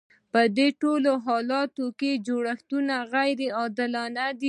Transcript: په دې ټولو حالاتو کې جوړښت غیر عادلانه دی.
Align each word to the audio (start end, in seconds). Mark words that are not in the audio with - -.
په 0.33 0.41
دې 0.57 0.67
ټولو 0.81 1.11
حالاتو 1.25 1.85
کې 1.99 2.11
جوړښت 2.27 2.69
غیر 3.13 3.39
عادلانه 3.57 4.25
دی. 4.31 4.39